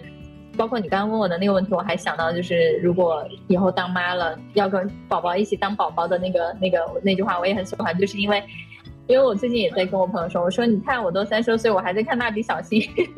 [0.56, 8.42] 包括你刚刚问我的那个问题，我还想到就是，如果以后当妈了，要跟宝宝一起当宝宝的那个、那个那句话，我也很喜欢，就是因为，
[9.06, 12.80] 因为我最近也在跟我朋友说，我说你看我都三十岁，我还在看蜡笔小新，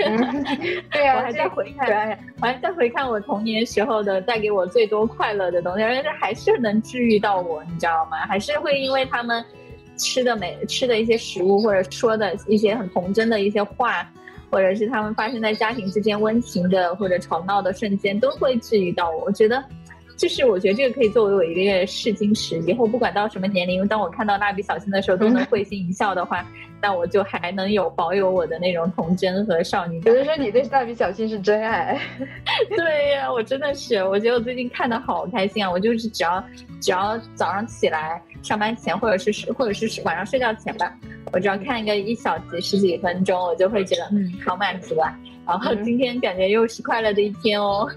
[0.91, 8.17] 对呀，我还在回看，我还在回看我童年时候的带给我最多快乐的东西，而且还是能治愈到我，你知道吗？
[8.29, 9.45] 还是会因为他们
[9.97, 14.11] 吃的美吃的一些食物，或者说的一些很童真的一些话。
[14.51, 19.25] 或者是他们发生在家庭之间温情的或者吵闹的瞬间，都会治愈到我。
[19.27, 19.63] 我觉得，
[20.17, 22.59] 就是我觉得这个可以作为我一个月试金石。
[22.61, 26.47] 以后不管到什么年龄，当我看到蜡笔小新的时候，都能会心一笑的话，
[26.81, 30.13] 那我就还能有保有我的那种童真和少女感。
[30.13, 32.01] 有人说你对蜡笔小新是真爱，
[32.71, 35.71] 对呀，我真的是，我觉得我最近看的好开心啊！
[35.71, 36.43] 我就是只要
[36.81, 40.97] 只要早上起来上班前，或者是或者是晚上睡觉前吧，
[41.33, 45.13] 我只要看一个一小集十几分钟，我就会觉得嗯好满足啊。
[45.47, 47.89] 然后今天感觉又是快乐的一天哦，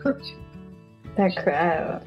[1.15, 2.01] 太可爱了。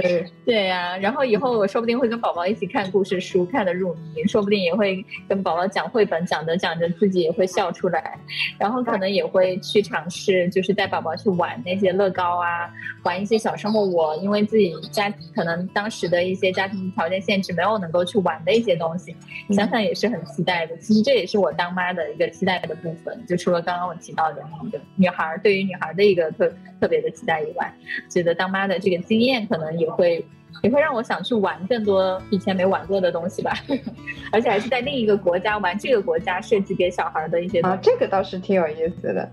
[0.00, 8.18] 对 对呀，然后以后我说不定会跟宝宝一起看故事书，看得入迷，说不定也会跟宝宝讲绘本，讲着讲着自己也会笑出来，
[8.58, 12.68] 然后可能也会去尝试，就是带宝宝去玩那些乐高啊，
[13.04, 19.14] 玩一些小时候我因为自己家可能当时的一些家庭条件限制，没有能够去玩的一些东西，
[19.50, 20.76] 想想也是很期待的。
[20.78, 27.72] 其实这也是我当妈的一个期待的部分，就除了刚刚我提到的那个女孩对于女孩的一个特特别的期待以外，
[28.10, 29.46] 觉得当妈的这个经验。
[29.52, 30.24] 可能也会
[30.62, 33.52] 也会让我想去玩更多以前没玩过的东西吧，
[34.32, 39.28] 而且还是在另一个国家玩这个国家设计给小孩的一些啊，这个倒是挺有意思的，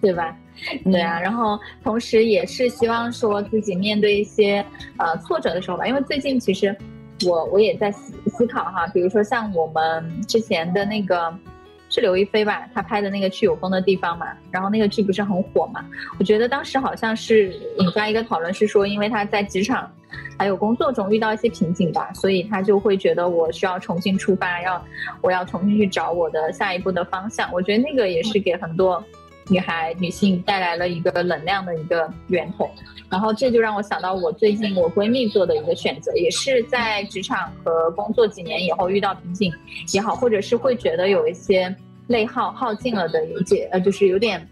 [0.00, 0.36] 对吧？
[0.84, 4.64] 对啊，然后同时也是希望说自己面对一些
[4.96, 6.76] 呃挫折的时候吧，因为最近其实
[7.24, 11.32] 我我也在思思考哈，比如说像我们之前的那个。
[11.88, 12.68] 是刘亦菲吧？
[12.74, 15.84] 她拍的那个去有风的地方嘛，然后那个剧不是很火嘛？
[16.18, 19.90] 我觉得当时好像是引发一个讨论，是说因为她在职场
[20.38, 24.84] 还有工作中遇到一些瓶颈吧，所以她就会觉得我需要重新出发，要
[25.20, 27.50] 我要重新去找我的下一步的方向。
[27.52, 29.02] 我觉得那个也是给很多
[29.48, 32.68] 女孩女性带来了一个能量的一个源头。
[33.10, 39.52] 然后这就让我想到我最近我闺蜜做的一个选择，也是在职场和工作几年以后遇到瓶颈
[39.94, 41.74] 也好，或者是会觉得有一些
[42.06, 44.46] 内耗耗尽了的一解，呃，就是有点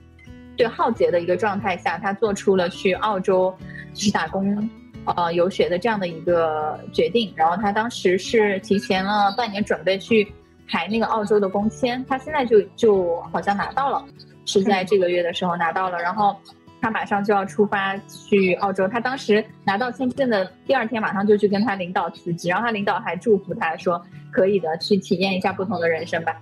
[0.57, 3.55] 对耗竭的一个状态下，她做出了去澳洲
[3.93, 4.71] 去打工
[5.05, 7.31] 呃游学的这样的一个决定。
[7.37, 10.27] 然后她当时是提前了半年准备去
[10.67, 14.03] 排那个澳洲的工签，她现在就就好像拿到了，
[14.47, 16.35] 是在这个月的时候拿到了，然后。
[16.79, 26.37] 他马上就要出发去澳洲，他当时拿到签证的第二天，马上就去跟他领导辞职，然后他领导还祝福他说：“可以的，去体验一下不同的人生吧。”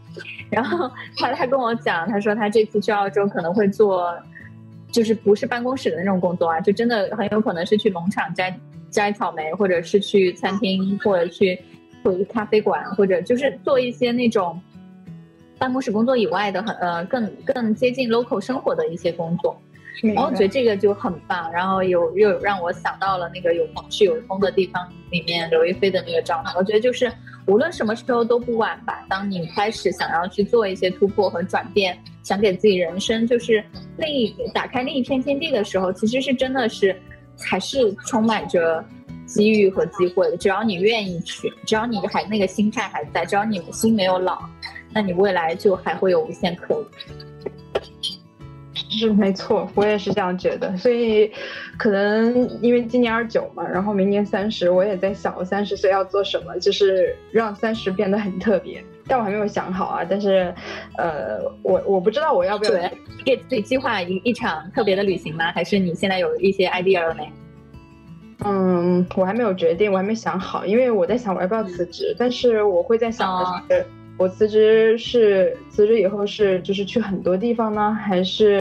[0.51, 4.13] 然后他他跟我讲，他说他这次去澳洲可能会做，
[4.91, 8.55] 就是不是办公室的那种工作啊，就真的很有可能是去农场摘
[8.91, 11.59] 摘草莓，或者是去餐厅，或者去
[12.03, 14.61] 或者咖啡馆，或者就是做一些那种
[15.59, 19.57] 办公室工作以外的很呃更更接近 local 生活的一些工作。
[20.03, 26.53] 然后我觉得这个就很棒，然后有又让我想到了那个有风是有风的地方里面刘亦菲的那个状态。
[26.57, 27.11] 我觉得就是
[27.47, 29.07] 无论什么时候都不晚吧。
[29.09, 33.65] 当你开始想要去做一些突破和转变，想给自己人生就是
[33.97, 37.01] 另一打开另一片天地的时候，其实是真的是
[37.41, 38.85] 还是充满着
[39.27, 40.37] 机遇和机会的。
[40.37, 44.43] 只要你愿意去，只要你还那个心态还在，只要你心没有老，
[44.95, 46.85] 那你未来就还会有无限可能。
[48.97, 50.77] 是没错，我也是这样觉得。
[50.77, 51.31] 所以，
[51.77, 58.83] 可能因为今年二十九嘛，然后明年三十，我也在想我三十岁要做什么，就是让三十变得很特别。
[59.09, 60.05] 但我还没有想好啊。
[60.09, 60.55] 但是，
[60.97, 62.71] 呃，我我不知道我要不要
[63.25, 65.51] 给自己计划一一场特别的旅行吗？
[65.51, 67.33] 还是你现在有一些 idea 了没？
[68.45, 72.15] 嗯，我还没有决定，我还没想好，因为我在想我要不要辞职。
[72.17, 73.37] 但是我会在想
[73.69, 73.87] 的是。
[74.17, 78.61] 我辞职是辞职以后是就是去很多地方呢，还是，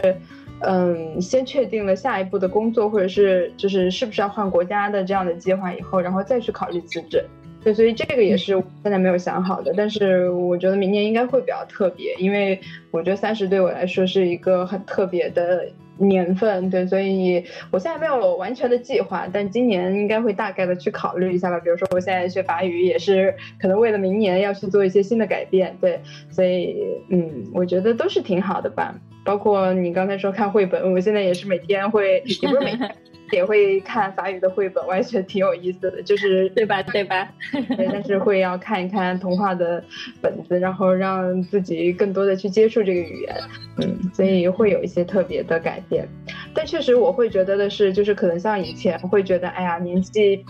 [0.60, 7.24] 嗯，先确定了下一步的工作，或者是就是是不是要换国家的这样的计划以后，然后再去考虑辞职。
[7.62, 8.52] 对，所以这个也是
[8.82, 9.72] 现在没有想好的。
[9.76, 15.66] 但是我觉得明年应该会比较特别，因为我觉得三十对我来说是一个很特别的。
[15.98, 21.58] 年份对，所以我现在没有完全的计划，但今年应该会大概的去考虑一下吧。
[21.60, 26.76] 比如说，我现在学法语也是可能为了明年要去做一些新的改变，对，所以
[27.10, 28.94] 嗯，我觉得都是挺好的吧。
[29.24, 32.94] 包括你刚才说看绘本，我现在也是每天会，也不是每天。
[33.34, 36.82] 也会看法语的绘本，我也觉得挺有意思的，就是 对吧？
[36.84, 37.28] 对吧？
[37.76, 39.82] 对，但是会要看一看童话的
[40.20, 43.36] 本子，然后让自己更多的去接触这个语言，
[43.78, 46.08] 嗯，所以会有一些特别的改变。
[46.54, 50.44] 但确实我会觉得的是，就是可能像以前会觉得，哎呀，年纪。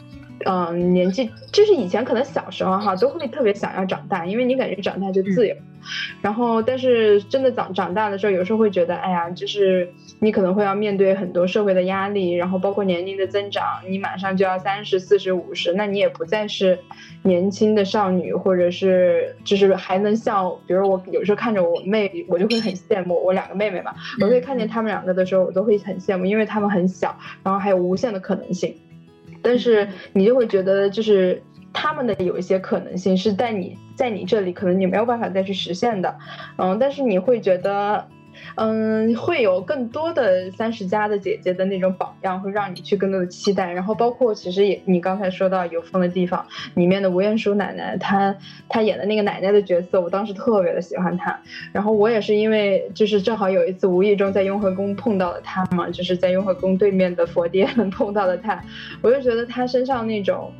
[0.47, 5.55] 嗯，年纪就是以前可能小时候哈都会特别想要长大，因为你感觉长大就自由。
[6.23, 9.87] 然后，但是真的长长大的时候，有时候会觉得，哎呀，就是
[10.19, 16.79] 你可能会要面对很多社会的压力，然后包括年龄的增长，你马上就要三十四十五十，那你也不再是
[17.23, 28.75] 年轻的少女，或者是就是还能像，比如我有时候看着我妹，我就会很羡慕我两个妹妹嘛，我会看见她们两个的时候，我都会很羡慕，因为她们很小，然后还有无限的可能性。
[29.45, 31.41] 但是你就会觉得，就是
[31.73, 36.17] 他们的有一些可能性是在你在你这里可能你没有办法再去实现的，
[36.57, 38.09] 嗯，但是你会觉得。
[38.57, 43.73] 嗯，会有更多的三十加的姐姐的那种榜样，会让你去更多的期待。
[43.73, 48.35] 然后包括其实也，你刚才说到有风的地方里面的吴彦姝奶奶，她
[48.69, 51.39] 她演的那个奶奶的角色，我当时特别的喜欢她。
[51.73, 58.63] 然后我也是因为就是正好有一次无意中在雍和宫碰到了她嘛，就是在雍和宫对面的佛殿 碰到了她，
[59.03, 60.53] 我就觉得她身上那种。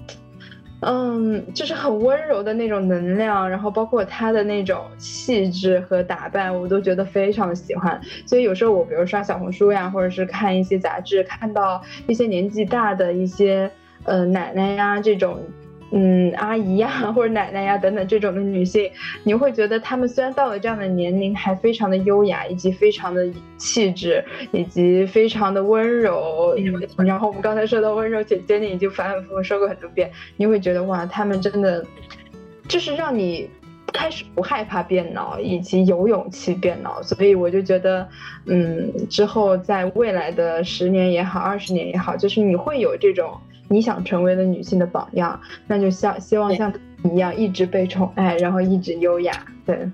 [0.85, 8.01] 嗯，就是很温柔的那种能量，然后包括她的那种气质和打扮，我都觉得非常喜欢。
[8.27, 13.71] 所以有时候我比如刷小红书呀，或者是看一些杂志，看到一些年纪大的一些
[14.05, 15.41] 呃奶奶呀这种。
[15.97, 18.91] 嗯，阿姨呀， 或者奶奶呀，等等这种的女性，
[19.23, 23.25] 你会觉得她们虽然到了这样的年龄，还非常的优雅，以及非常的
[23.57, 26.57] 气质，以及非常的温柔。
[26.97, 31.87] 然后我们刚才说到温柔姐姐，你已经反反复复说过很多遍，你会觉得哇，她们真的
[32.67, 33.49] 就是让你
[33.93, 37.01] 开始不害怕变老，以及有勇气变老。
[37.03, 38.09] 所以我就觉得，
[38.47, 43.31] 嗯，之后在未来的十年也好，二十年也好，就是你会有这种。
[43.69, 49.33] 你想成为的女性的榜样，那就像希望像你一样一直被宠爱，然后一直优雅。
[49.65, 49.91] 对，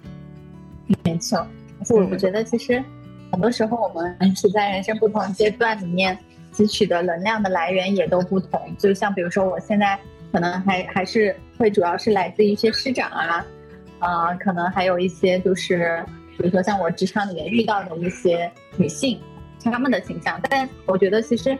[1.04, 1.46] 没错。
[1.88, 2.82] 我我觉得其实
[3.30, 6.18] 很多时候我们是在人生不同阶段里面
[6.52, 8.60] 汲取的能量的来源也都不同。
[8.76, 9.98] 就像比如说我现在
[10.32, 13.46] 可能还还是会主要是来自于一些师长啊，
[14.00, 16.04] 啊，可能还有一些就是
[16.36, 19.18] 比如说像我职场里面遇到的一些女性，
[19.62, 20.38] 她们的形象。
[20.50, 21.56] 但我觉得其实。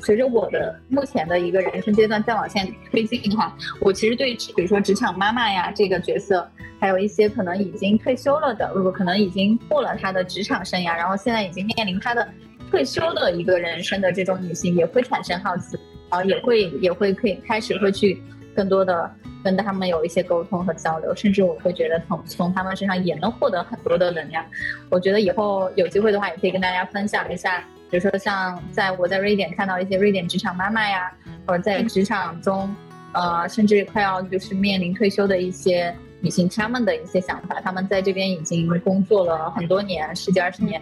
[0.00, 6.48] 随着我的目前的一个人生阶段再往前推进的话，我其实对比如说职场妈妈呀这个角色，
[6.80, 12.26] 还有一些可能已经退休了的，如果可能已经过了她的职场生涯，然后现在已经面临她的
[12.70, 15.76] 退休的一个人生的这种女性，也会产生好奇，
[16.10, 18.22] 然后也会也会可以开始会去
[18.54, 19.10] 更多的
[19.42, 24.44] 跟他们有一些沟通和交流，甚至我会觉得从从他们身上也能获得很多的能量。
[24.90, 27.64] 我觉得以后有机会的话，也可以跟大家分享一下。
[27.90, 31.10] 比如说，像在我在瑞典看到一些瑞典职场妈妈呀，
[31.46, 32.74] 或者在职场中，
[33.12, 40.80] 呃，甚至快要就是面临退休的一些女性，她们的一些想法，她们在这边已经工作了很多年，十几二十年，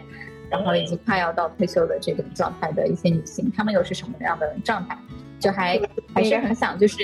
[0.51, 4.99] 然后已经快要到退休的这种状态的一些女性，她们又是什么样的状态？
[5.39, 5.81] 就还
[6.13, 6.97] 还是很想，就是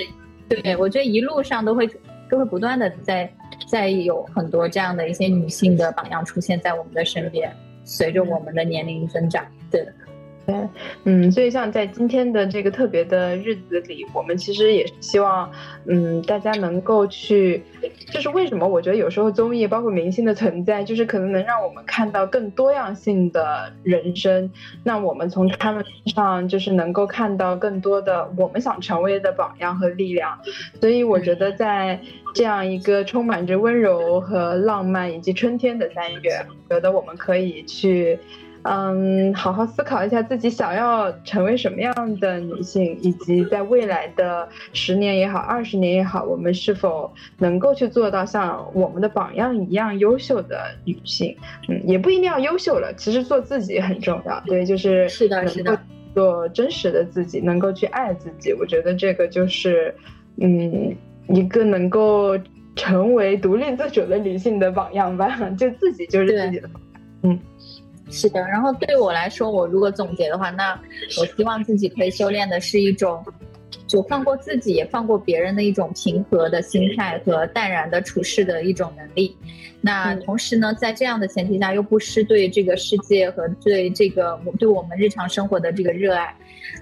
[0.49, 1.87] 对我觉得一路上都会
[2.29, 3.31] 都会不断的在
[3.67, 7.55] 在有很多这样的一些女性的榜样出现在我们的身边。
[7.83, 9.85] 随着我们的年龄增长，对，
[10.45, 10.55] 对，
[11.05, 15.49] 嗯，所以像在今天的这个特别的日子里，我们其实也是希望，
[15.85, 17.63] 嗯，大家能够去，
[18.11, 24.51] 就是为什么我觉得有时候综艺包括明星的存在，就是可能能让我们看到更多样性的人生，
[24.83, 30.37] 那我们从他们身上就是能够看到更多的我们想成为的榜样和力量，
[30.81, 31.99] 所以我觉得在。
[32.35, 36.31] 这样一个充满着温柔和浪漫以及春天的三月，
[36.67, 38.17] 觉得我们可以去，
[38.63, 51.35] 嗯，好好思考一下自己想要成为什么样的女性，以及在未来的十年也好，二十年也好，我们是否能够去做到像我们的榜样一样优秀的女性？
[51.69, 54.41] 嗯，也不一定要优秀了，其实做自己很重要。
[54.45, 55.79] 对，就是是的，是的，
[56.13, 58.53] 做真实的自己，能够去爱自己。
[58.53, 59.93] 我觉得这个就是，
[60.37, 60.95] 嗯。
[61.29, 62.37] 一个能够
[62.75, 66.69] 成为独立自主的女性的榜样吧， 就自己就是自己的，
[67.21, 67.39] 嗯，
[68.13, 68.39] 是的。
[68.41, 70.79] 然后对我来说，我如果总结的话，那
[71.19, 73.25] 我希望自己可以修炼的是一种，
[73.87, 79.35] 就放过自己也放过别人的一种平和的心态和淡然的处事的一种能力。
[79.81, 86.33] 那同时呢，在这样的前提下，又不失对这个世界和对这个对我们日常生活的这个热爱。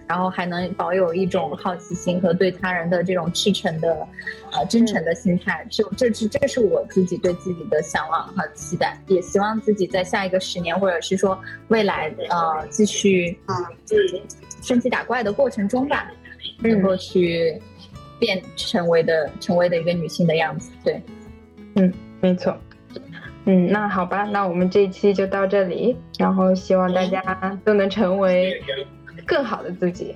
[0.08, 4.08] 然后还能保有一种好奇心和对他人的这种赤诚的，
[4.52, 11.38] 呃，真诚的心态，这这是这是我自己对自己的向往和期待，也希望自己在下一个十年，或者是说
[11.70, 13.56] 未来，呃，继续啊，
[14.62, 16.12] 升级打怪的过程中吧，
[16.60, 17.60] 能够去
[18.20, 20.72] 变成为的成为的一个女性的样子。
[20.84, 21.02] 对，
[21.76, 22.58] 嗯，没错，
[23.46, 28.62] 嗯，那好吧，那我们这一期就到这里，然后希望大家都能成为。
[29.24, 30.16] 更好的自己，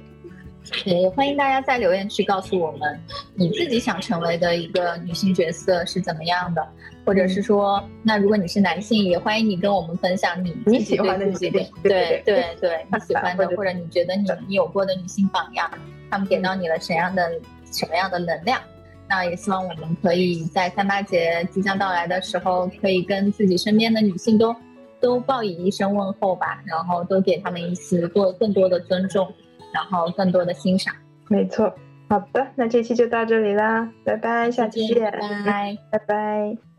[0.86, 3.00] 也欢迎大家在留言区告诉我们
[3.34, 6.68] 你自己想成为的一个女性角色是怎么样的，
[7.06, 11.52] 或者是说，那如果你是男性，也欢迎你跟我们分享你你喜欢的女性，
[11.84, 15.70] 对对对，你喜 欢的，或者你觉得你你有过的女性榜样，
[16.10, 17.32] 他们给到你了什么样的
[17.72, 18.60] 什么样的能量？
[19.08, 24.56] 那也希望我们可以在三八节即将到来的时候，可以跟自己身边的女性都。
[25.02, 29.32] 都报以一声问候吧，然后都给他们一些多更多的尊重，
[29.76, 30.96] 然后更多的欣赏。
[31.28, 31.76] 没错，
[32.10, 36.75] 好的，那这期就到这里啦，拜拜，下期见，拜拜，拜拜。